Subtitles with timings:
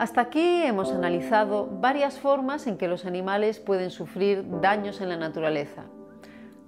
[0.00, 5.18] Hasta aquí hemos analizado varias formas en que los animales pueden sufrir daños en la
[5.18, 5.84] naturaleza.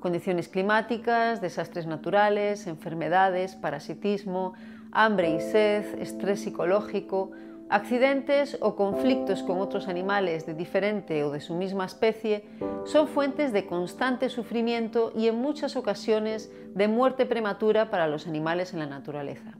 [0.00, 4.52] Condiciones climáticas, desastres naturales, enfermedades, parasitismo,
[4.90, 7.30] hambre y sed, estrés psicológico,
[7.70, 12.44] accidentes o conflictos con otros animales de diferente o de su misma especie
[12.84, 18.74] son fuentes de constante sufrimiento y en muchas ocasiones de muerte prematura para los animales
[18.74, 19.54] en la naturaleza.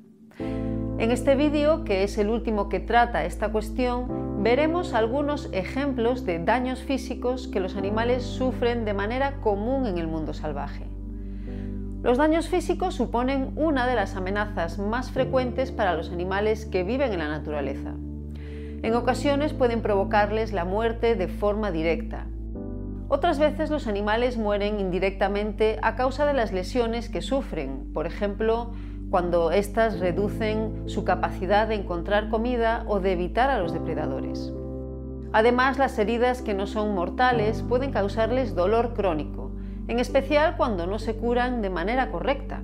[1.03, 6.39] En este vídeo, que es el último que trata esta cuestión, veremos algunos ejemplos de
[6.39, 10.85] daños físicos que los animales sufren de manera común en el mundo salvaje.
[12.05, 17.13] Los daños físicos suponen una de las amenazas más frecuentes para los animales que viven
[17.13, 17.95] en la naturaleza.
[18.85, 22.29] En ocasiones pueden provocarles la muerte de forma directa.
[23.09, 28.71] Otras veces los animales mueren indirectamente a causa de las lesiones que sufren, por ejemplo,
[29.13, 34.51] cuando éstas reducen su capacidad de encontrar comida o de evitar a los depredadores.
[35.35, 39.51] Además, las heridas que no son mortales pueden causarles dolor crónico,
[39.87, 42.63] en especial cuando no se curan de manera correcta.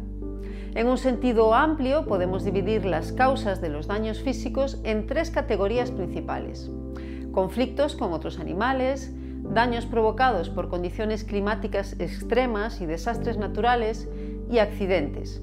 [0.74, 5.90] En un sentido amplio podemos dividir las causas de los daños físicos en tres categorías
[5.90, 6.70] principales.
[7.30, 14.08] Conflictos con otros animales, daños provocados por condiciones climáticas extremas y desastres naturales
[14.50, 15.42] y accidentes.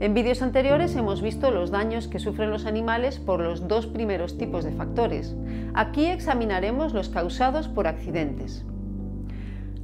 [0.00, 4.36] En vídeos anteriores hemos visto los daños que sufren los animales por los dos primeros
[4.36, 5.36] tipos de factores.
[5.72, 8.64] Aquí examinaremos los causados por accidentes.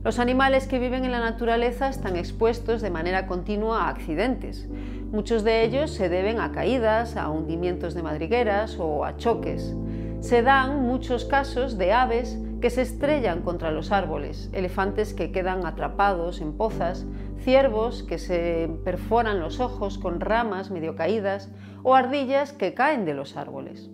[0.03, 4.69] Los animales que viven en la naturaleza están expuestos de manera continua a accidentes.
[5.13, 9.77] Muchos de ellos se deben a caídas, a hundimientos de madrigueras o a choques.
[10.21, 15.65] Se dan muchos casos de aves que se estrellan contra los árboles, elefantes que quedan
[15.67, 17.07] atrapados en pozas,
[17.41, 21.51] ciervos que se perforan los ojos con ramas medio caídas
[21.83, 23.91] o ardillas que caen de los árboles.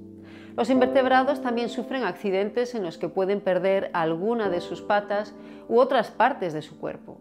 [0.56, 5.34] Los invertebrados también sufren accidentes en los que pueden perder alguna de sus patas
[5.68, 7.20] u otras partes de su cuerpo.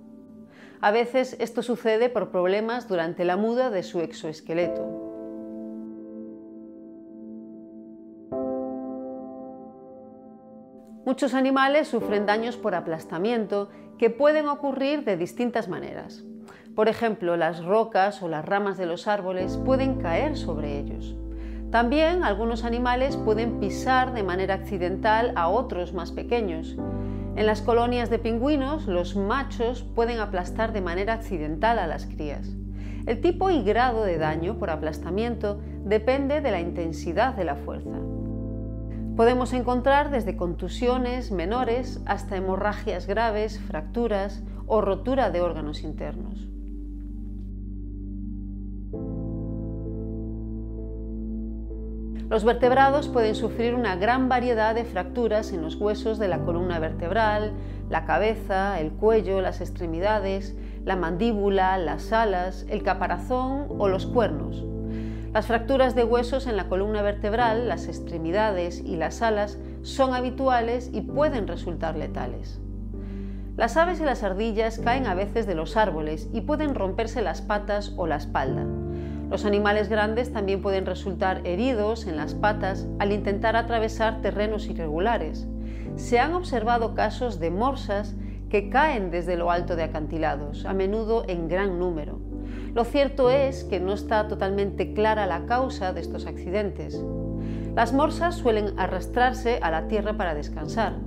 [0.81, 5.05] A veces esto sucede por problemas durante la muda de su exoesqueleto.
[11.05, 16.23] Muchos animales sufren daños por aplastamiento que pueden ocurrir de distintas maneras.
[16.75, 21.15] Por ejemplo, las rocas o las ramas de los árboles pueden caer sobre ellos.
[21.71, 26.75] También algunos animales pueden pisar de manera accidental a otros más pequeños.
[27.35, 32.55] En las colonias de pingüinos, los machos pueden aplastar de manera accidental a las crías.
[33.05, 37.99] El tipo y grado de daño por aplastamiento depende de la intensidad de la fuerza.
[39.15, 46.49] Podemos encontrar desde contusiones menores hasta hemorragias graves, fracturas o rotura de órganos internos.
[52.29, 56.79] Los vertebrados pueden sufrir una gran variedad de fracturas en los huesos de la columna
[56.79, 57.53] vertebral,
[57.89, 64.65] la cabeza, el cuello, las extremidades, la mandíbula, las alas, el caparazón o los cuernos.
[65.35, 70.89] Las fracturas de huesos en la columna vertebral, las extremidades y las alas son habituales
[70.93, 72.61] y pueden resultar letales.
[73.57, 77.41] Las aves y las ardillas caen a veces de los árboles y pueden romperse las
[77.41, 78.65] patas o la espalda.
[79.29, 85.49] Los animales grandes también pueden resultar heridos en las patas al intentar atravesar terrenos irregulares.
[85.97, 88.15] Se han observado casos de morsas
[88.49, 92.24] que caen desde lo alto de acantilados, a menudo en gran número.
[92.75, 97.01] Lo cierto es que no está totalmente clara la causa de estos accidentes.
[97.73, 100.97] Las morsas suelen arrastrarse a la tierra para descansar.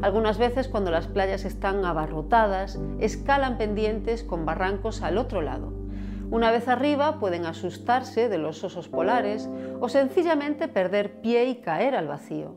[0.00, 5.72] Algunas veces cuando las playas están abarrotadas, escalan pendientes con barrancos al otro lado.
[6.30, 9.48] Una vez arriba pueden asustarse de los osos polares
[9.80, 12.54] o sencillamente perder pie y caer al vacío.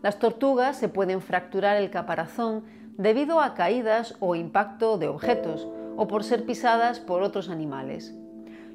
[0.00, 2.64] Las tortugas se pueden fracturar el caparazón
[2.96, 5.68] debido a caídas o impacto de objetos,
[6.00, 8.14] o por ser pisadas por otros animales.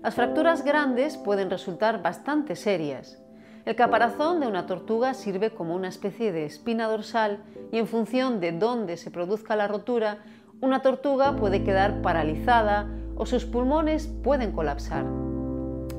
[0.03, 3.19] Las fracturas grandes pueden resultar bastante serias.
[3.65, 7.39] El caparazón de una tortuga sirve como una especie de espina dorsal
[7.71, 10.19] y en función de dónde se produzca la rotura,
[10.61, 15.05] una tortuga puede quedar paralizada o sus pulmones pueden colapsar.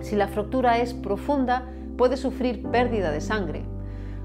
[0.03, 1.65] Si la fractura es profunda,
[1.99, 3.65] puede sufrir pérdida de sangre.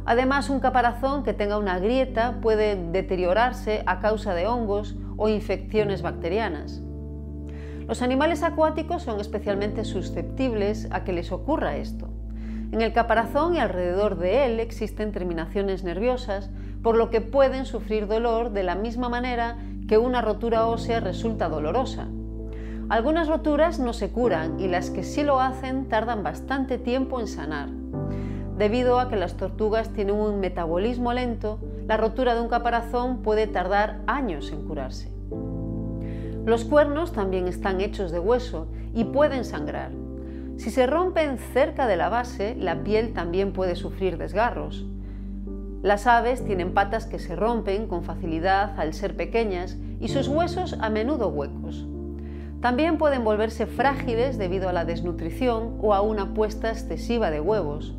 [0.06, 6.04] Además, un caparazón que tenga una grieta puede deteriorarse a causa de hongos o infecciones
[6.04, 6.84] bacterianas.
[7.92, 12.08] Los animales acuáticos son especialmente susceptibles a que les ocurra esto.
[12.72, 16.50] En el caparazón y alrededor de él existen terminaciones nerviosas,
[16.82, 19.58] por lo que pueden sufrir dolor de la misma manera
[19.90, 22.08] que una rotura ósea resulta dolorosa.
[22.88, 27.28] Algunas roturas no se curan y las que sí lo hacen tardan bastante tiempo en
[27.28, 27.68] sanar.
[28.58, 33.48] Debido a que las tortugas tienen un metabolismo lento, la rotura de un caparazón puede
[33.48, 35.21] tardar años en curarse.
[36.46, 39.92] Los cuernos también están hechos de hueso y pueden sangrar.
[40.58, 44.86] Si se rompen cerca de la base, la piel también puede sufrir desgarros.
[45.84, 50.78] Las aves tienen patas que se rompen con facilidad al ser pequeñas y sus huesos
[50.80, 51.88] a menudo huecos.
[52.60, 57.96] También pueden volverse frágiles debido a la desnutrición o a una puesta excesiva de huevos.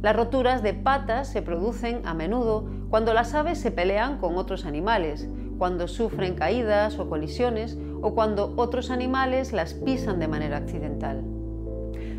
[0.00, 4.64] Las roturas de patas se producen a menudo cuando las aves se pelean con otros
[4.64, 11.22] animales, cuando sufren caídas o colisiones o cuando otros animales las pisan de manera accidental.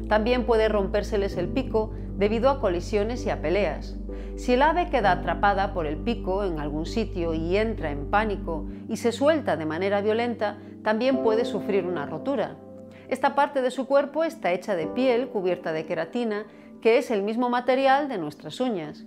[0.07, 3.95] También puede rompérseles el pico debido a colisiones y a peleas.
[4.35, 8.65] Si el ave queda atrapada por el pico en algún sitio y entra en pánico
[8.87, 12.55] y se suelta de manera violenta, también puede sufrir una rotura.
[13.09, 16.45] Esta parte de su cuerpo está hecha de piel cubierta de queratina,
[16.81, 19.05] que es el mismo material de nuestras uñas.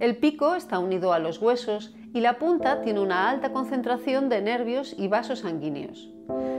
[0.00, 4.40] El pico está unido a los huesos y la punta tiene una alta concentración de
[4.42, 6.10] nervios y vasos sanguíneos.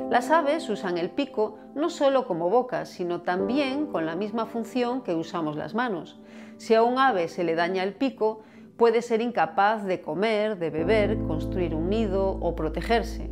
[0.09, 5.01] Las aves usan el pico no solo como boca, sino también con la misma función
[5.01, 6.19] que usamos las manos.
[6.57, 8.41] Si a un ave se le daña el pico,
[8.77, 13.29] puede ser incapaz de comer, de beber, construir un nido o protegerse.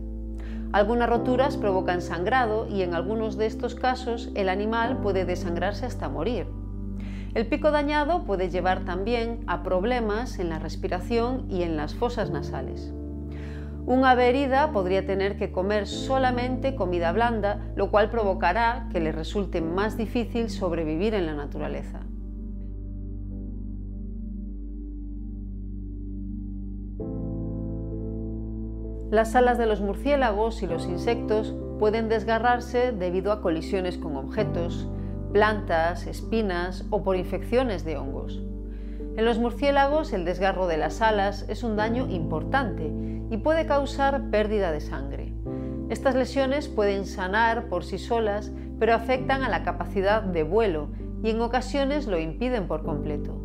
[0.74, 6.10] Algunas roturas provocan sangrado y en algunos de estos casos el animal puede desangrarse hasta
[6.10, 6.48] morir.
[7.38, 12.32] El pico dañado puede llevar también a problemas en la respiración y en las fosas
[12.32, 12.92] nasales.
[13.86, 19.12] Un ave herida podría tener que comer solamente comida blanda, lo cual provocará que le
[19.12, 22.00] resulte más difícil sobrevivir en la naturaleza.
[29.12, 34.90] Las alas de los murciélagos y los insectos pueden desgarrarse debido a colisiones con objetos,
[35.38, 38.42] plantas, espinas o por infecciones de hongos.
[39.18, 42.92] En los murciélagos el desgarro de las alas es un daño importante
[43.30, 45.36] y puede causar pérdida de sangre.
[45.92, 50.88] Estas lesiones pueden sanar por sí solas, pero afectan a la capacidad de vuelo
[51.22, 53.40] y en ocasiones lo impiden por completo.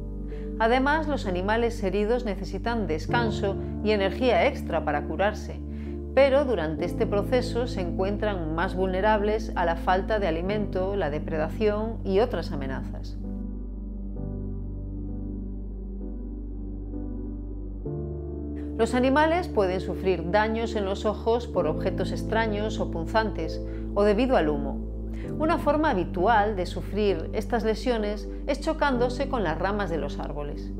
[0.60, 3.54] Además, los animales heridos necesitan descanso
[3.84, 5.60] y energía extra para curarse,
[6.14, 11.98] pero durante este proceso se encuentran más vulnerables a la falta de alimento, la depredación
[12.04, 13.16] y otras amenazas.
[18.76, 23.60] Los animales pueden sufrir daños en los ojos por objetos extraños o punzantes
[23.94, 24.80] o debido al humo.
[25.38, 30.72] Una forma habitual de sufrir estas lesiones es chocándose con las ramas de los árboles.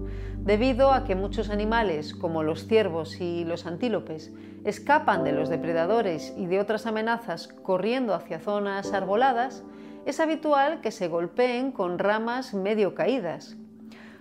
[0.45, 4.33] Debido a que muchos animales, como los ciervos y los antílopes,
[4.65, 9.63] escapan de los depredadores y de otras amenazas corriendo hacia zonas arboladas,
[10.05, 13.57] es habitual que se golpeen con ramas medio caídas,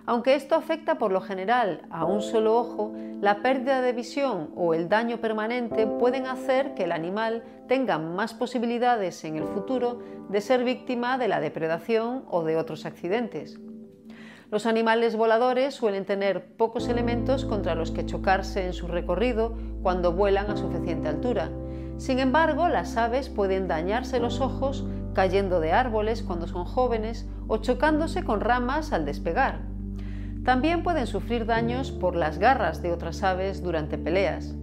[0.06, 4.76] aunque esto afecta por lo general a un solo ojo, la pérdida de visión o
[4.76, 10.42] el daño permanente pueden hacer que el animal tenga más posibilidades en el futuro de
[10.42, 13.60] ser víctima de la depredación o de otros accidentes.
[14.52, 20.12] Los animales voladores suelen tener pocos elementos contra los que chocarse en su recorrido cuando
[20.12, 21.50] vuelan a suficiente altura.
[21.96, 27.58] Sin embargo, las aves pueden dañarse los ojos cayendo de árboles cuando son jóvenes o
[27.58, 29.60] chocándose con ramas al despegar.
[30.44, 34.54] También pueden sufrir daños por las garras de otras aves durante peleas.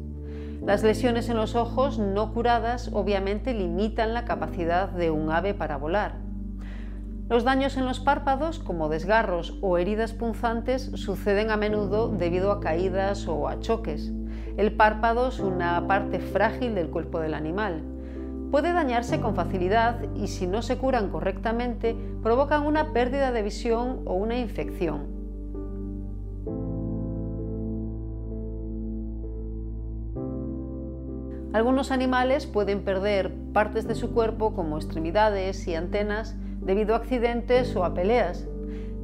[0.63, 5.79] Las lesiones en los ojos no curadas obviamente limitan la capacidad de un ave para
[5.79, 6.28] volar.
[7.29, 12.61] Los daños en los párpados, como desgarros o heridas punzantes, suceden a menudo debido a
[12.61, 14.11] caídas o a choques.
[14.57, 17.83] El párpado es una parte frágil del cuerpo del animal.
[18.51, 24.01] Puede dañarse con facilidad y si no se curan correctamente provocan una pérdida de visión
[24.07, 25.19] o una infección.
[31.53, 36.35] Algunos animales pueden perder partes de su cuerpo como extremidades y antenas
[36.69, 38.47] debido a accidentes o a peleas,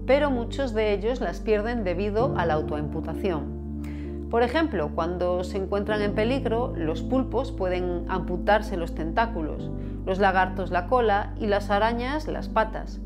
[0.06, 4.28] pero muchos de ellos las pierden debido a la autoamputación.
[4.30, 9.70] Por ejemplo, cuando se encuentran en peligro, los pulpos pueden amputarse los tentáculos,
[10.04, 13.00] los lagartos la cola y las arañas las patas.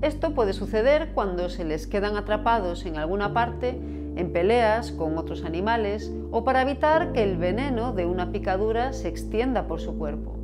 [0.00, 3.78] Esto puede suceder cuando se les quedan atrapados en alguna parte
[4.16, 9.08] en peleas con otros animales o para evitar que el veneno de una picadura se
[9.08, 10.41] extienda por su cuerpo.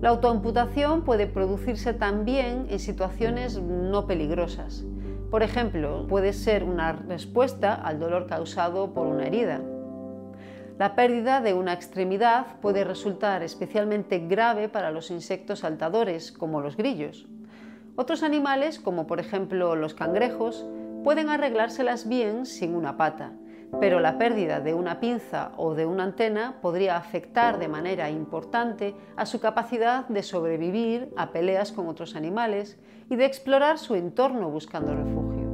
[0.00, 4.82] La autoamputación puede producirse también en situaciones no peligrosas.
[5.30, 9.60] Por ejemplo, puede ser una respuesta al dolor causado por una herida.
[10.78, 16.78] La pérdida de una extremidad puede resultar especialmente grave para los insectos saltadores, como los
[16.78, 17.28] grillos.
[17.94, 20.66] Otros animales, como por ejemplo los cangrejos,
[21.04, 23.32] pueden arreglárselas bien sin una pata,
[23.78, 28.94] pero la pérdida de una pinza o de una antena podría afectar de manera importante
[29.16, 34.50] a su capacidad de sobrevivir a peleas con otros animales y de explorar su entorno
[34.50, 35.48] buscando refugio.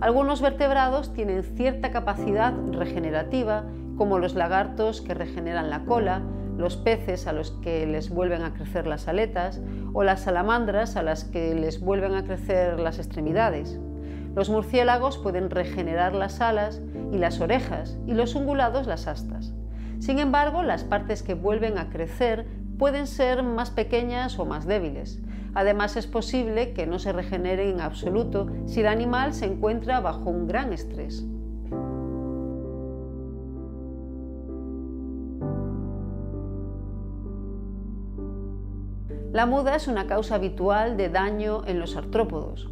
[0.00, 3.64] Algunos vertebrados tienen cierta capacidad regenerativa,
[3.96, 6.22] como los lagartos que regeneran la cola,
[6.56, 9.60] los peces a los que les vuelven a crecer las aletas
[9.92, 13.80] o las salamandras a las que les vuelven a crecer las extremidades.
[14.34, 16.80] Los murciélagos pueden regenerar las alas
[17.12, 19.52] y las orejas y los ungulados las astas.
[19.98, 22.46] Sin embargo, las partes que vuelven a crecer
[22.78, 25.20] pueden ser más pequeñas o más débiles.
[25.54, 30.30] Además, es posible que no se regeneren en absoluto si el animal se encuentra bajo
[30.30, 31.26] un gran estrés.
[39.30, 42.70] La muda es una causa habitual de daño en los artrópodos.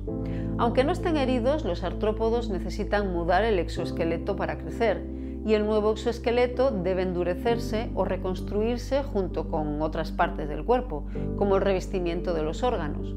[0.57, 5.05] Aunque no estén heridos, los artrópodos necesitan mudar el exoesqueleto para crecer
[5.45, 11.57] y el nuevo exoesqueleto debe endurecerse o reconstruirse junto con otras partes del cuerpo, como
[11.57, 13.15] el revestimiento de los órganos.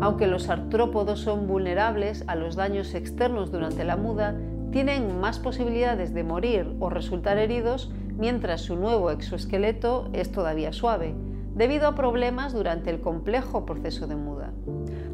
[0.00, 4.36] Aunque los artrópodos son vulnerables a los daños externos durante la muda,
[4.72, 11.14] tienen más posibilidades de morir o resultar heridos mientras su nuevo exoesqueleto es todavía suave,
[11.54, 14.52] debido a problemas durante el complejo proceso de muda.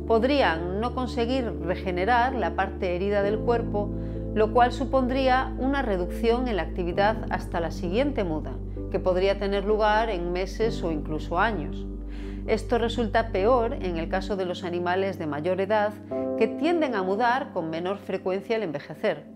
[0.07, 3.91] Podrían no conseguir regenerar la parte herida del cuerpo,
[4.35, 8.53] lo cual supondría una reducción en la actividad hasta la siguiente muda,
[8.91, 11.87] que podría tener lugar en meses o incluso años.
[12.47, 15.93] Esto resulta peor en el caso de los animales de mayor edad
[16.39, 19.27] que tienden a mudar con menor frecuencia al envejecer.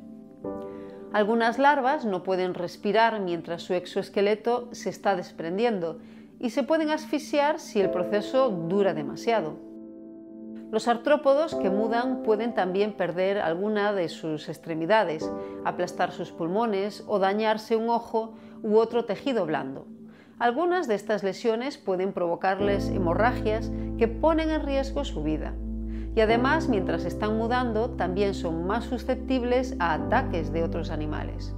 [1.12, 5.98] Algunas larvas no pueden respirar mientras su exoesqueleto se está desprendiendo
[6.42, 9.60] y se pueden asfixiar si el proceso dura demasiado.
[10.72, 15.30] Los artrópodos que mudan pueden también perder alguna de sus extremidades,
[15.64, 19.86] aplastar sus pulmones o dañarse un ojo u otro tejido blando.
[20.40, 25.54] Algunas de estas lesiones pueden provocarles hemorragias que ponen en riesgo su vida.
[26.16, 31.54] Y además, mientras están mudando, también son más susceptibles a ataques de otros animales.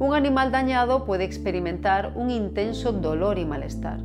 [0.00, 3.98] Un animal dañado puede experimentar un intenso dolor y malestar.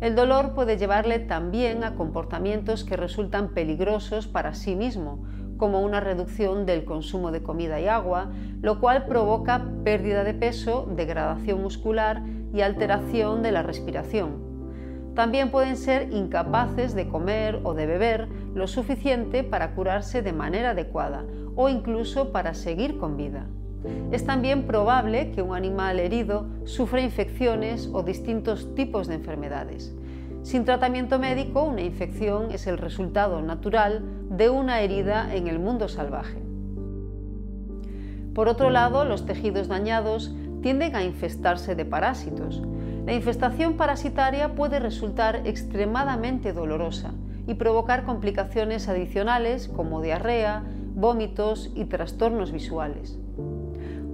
[0.00, 5.24] El dolor puede llevarle también a comportamientos que resultan peligrosos para sí mismo,
[5.58, 8.30] como una reducción del consumo de comida y agua,
[8.62, 12.22] lo cual provoca pérdida de peso, degradación muscular
[12.54, 14.42] y alteración de la respiración.
[15.14, 20.70] También pueden ser incapaces de comer o de beber lo suficiente para curarse de manera
[20.70, 21.26] adecuada
[21.56, 23.46] o incluso para seguir con vida.
[24.10, 29.94] Es también probable que un animal herido sufra infecciones o distintos tipos de enfermedades.
[30.42, 35.88] Sin tratamiento médico, una infección es el resultado natural de una herida en el mundo
[35.88, 36.38] salvaje.
[38.32, 42.62] Por otro lado, los tejidos dañados tienden a infestarse de parásitos.
[43.06, 47.12] La infestación parasitaria puede resultar extremadamente dolorosa
[47.46, 50.64] y provocar complicaciones adicionales como diarrea,
[50.94, 53.18] vómitos y trastornos visuales.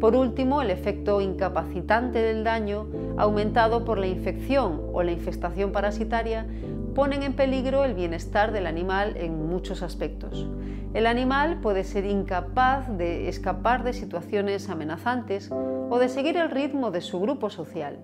[0.02, 6.44] Por último, el efecto incapacitante del daño, aumentado por la infección o la infestación parasitaria,
[6.92, 10.48] ponen en peligro el bienestar del animal en muchos aspectos.
[10.92, 16.90] El animal puede ser incapaz de escapar de situaciones amenazantes o de seguir el ritmo
[16.90, 18.00] de su grupo social.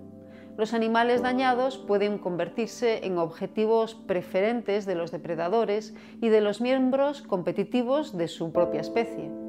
[0.56, 7.22] Los animales dañados pueden convertirse en objetivos preferentes de los depredadores y de los miembros
[7.22, 9.47] competitivos de su propia especie.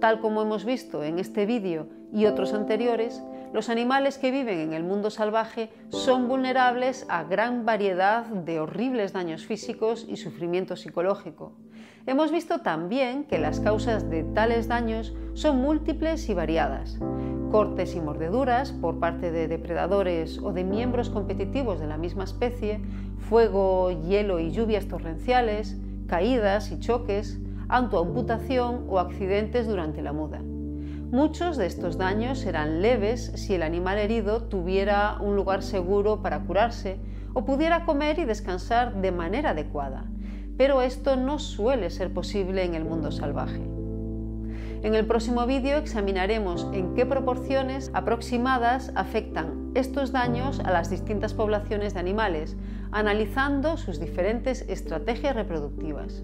[0.00, 3.20] Tal como hemos visto en este vídeo y otros anteriores,
[3.52, 9.12] los animales que viven en el mundo salvaje son vulnerables a gran variedad de horribles
[9.12, 11.52] daños físicos y sufrimiento psicológico.
[12.06, 16.98] Hemos visto también que las causas de tales daños son múltiples y variadas.
[17.50, 22.80] Cortes y mordeduras por parte de depredadores o de miembros competitivos de la misma especie,
[23.18, 25.76] fuego, hielo y lluvias torrenciales,
[26.06, 30.40] caídas y choques, autoamputación o accidentes durante la muda.
[31.10, 36.40] Muchos de estos daños serán leves si el animal herido tuviera un lugar seguro para
[36.40, 36.98] curarse
[37.32, 40.04] o pudiera comer y descansar de manera adecuada,
[40.58, 43.62] pero esto no suele ser posible en el mundo salvaje.
[44.82, 51.34] En el próximo vídeo examinaremos en qué proporciones aproximadas afectan estos daños a las distintas
[51.34, 52.56] poblaciones de animales,
[52.92, 56.22] analizando sus diferentes estrategias reproductivas.